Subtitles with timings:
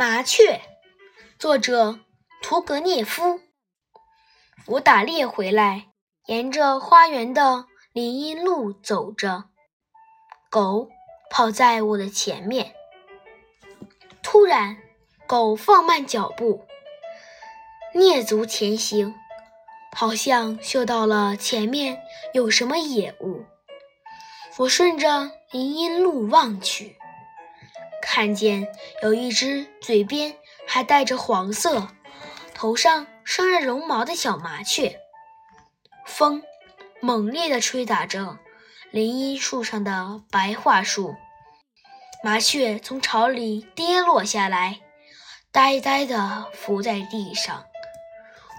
[0.00, 0.62] 麻雀，
[1.38, 1.98] 作者
[2.40, 3.38] 屠格涅夫。
[4.64, 5.88] 我打猎回来，
[6.24, 9.50] 沿着花园的林荫路走着，
[10.48, 10.88] 狗
[11.30, 12.74] 跑在我的前面。
[14.22, 14.78] 突然，
[15.26, 16.64] 狗放慢脚步，
[17.92, 19.14] 蹑足前行，
[19.94, 22.00] 好像嗅到了前面
[22.32, 23.44] 有什么野物。
[24.56, 26.96] 我顺着林荫路望去。
[28.02, 28.68] 看见
[29.02, 30.34] 有一只嘴边
[30.66, 31.88] 还带着黄色、
[32.54, 34.98] 头上生着绒毛的小麻雀，
[36.06, 36.42] 风
[37.00, 38.38] 猛烈地吹打着
[38.90, 41.14] 林荫树上的白桦树，
[42.22, 44.80] 麻雀从巢里跌落下来，
[45.52, 47.64] 呆呆地伏在地上，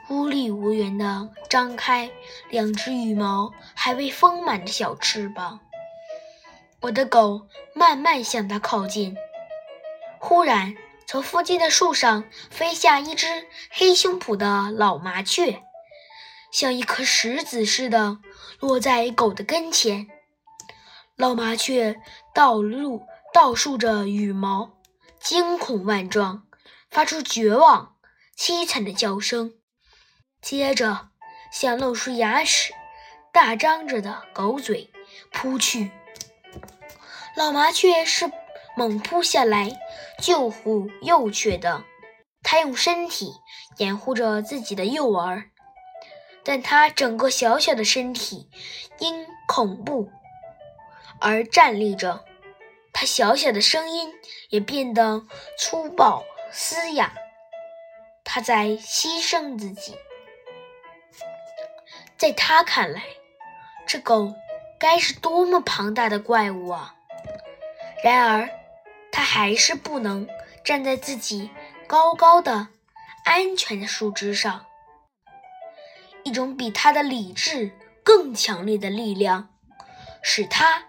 [0.10, 2.10] 无力无援地张开
[2.50, 5.60] 两只羽毛还未丰满的小翅膀。
[6.82, 9.16] 我的狗慢慢向它靠近。
[10.24, 10.78] 忽然，
[11.08, 15.64] 从附近的树上飞下一只黑胸脯的老麻雀，
[16.52, 18.20] 像一颗石子似的
[18.60, 20.08] 落在狗的跟前。
[21.18, 22.00] 老麻雀
[22.36, 23.02] 倒露
[23.34, 24.78] 倒竖着羽毛，
[25.20, 26.44] 惊恐万状，
[26.92, 27.96] 发出绝望、
[28.38, 29.56] 凄惨的叫声，
[30.40, 31.10] 接着
[31.52, 32.74] 向露出牙齿、
[33.34, 34.94] 大张着的狗嘴
[35.32, 35.90] 扑去。
[37.36, 38.32] 老麻雀是。
[38.78, 39.70] 猛扑下来，
[40.20, 41.84] 救护幼雀的，
[42.42, 43.34] 它用身体
[43.78, 45.52] 掩护着自己的幼儿，
[46.44, 48.50] 但它整个小小的身体
[49.00, 50.10] 因恐怖
[51.20, 52.24] 而站立着，
[52.94, 54.14] 它小小的声音
[54.50, 55.24] 也变得
[55.60, 57.14] 粗暴嘶哑，
[58.24, 59.96] 它在牺牲自己。
[62.18, 63.04] 在他看来，
[63.86, 64.34] 这狗
[64.80, 66.96] 该是多么庞大的怪物啊！
[68.04, 68.61] 然而。
[69.22, 70.28] 他还是不能
[70.64, 71.52] 站在自己
[71.86, 72.70] 高高的、
[73.24, 74.66] 安全的树枝上。
[76.24, 77.72] 一种比他的理智
[78.04, 79.54] 更强烈的力量，
[80.24, 80.86] 使他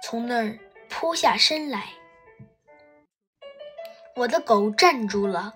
[0.00, 0.56] 从那儿
[0.88, 1.88] 扑下身来。
[4.14, 5.54] 我的狗站住了，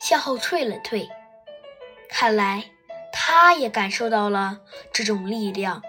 [0.00, 1.08] 向后退了退。
[2.08, 2.64] 看来
[3.12, 4.58] 他也感受到了
[4.92, 5.80] 这种力量。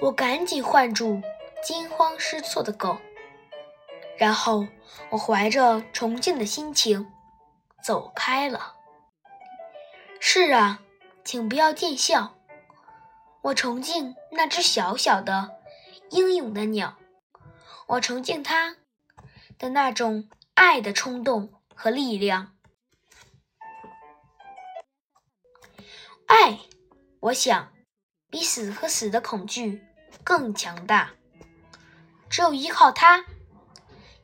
[0.00, 1.20] 我赶紧唤住
[1.62, 2.98] 惊慌失措的狗。
[4.18, 4.66] 然后，
[5.10, 7.10] 我怀着崇敬的心情
[7.84, 8.74] 走开了。
[10.18, 10.80] 是啊，
[11.24, 12.34] 请不要见笑。
[13.42, 15.60] 我崇敬那只小小的、
[16.10, 16.98] 英勇的鸟，
[17.86, 18.76] 我崇敬它
[19.56, 22.56] 的那种爱的冲动和力量。
[26.26, 26.58] 爱，
[27.20, 27.72] 我想，
[28.28, 29.86] 比死和死的恐惧
[30.24, 31.12] 更强大。
[32.28, 33.24] 只有依靠它。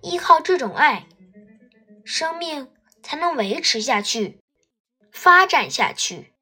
[0.04, 1.06] 依靠这种爱，
[2.04, 2.70] 生命
[3.02, 4.38] 才能维持下去，
[5.10, 6.34] 发展下去。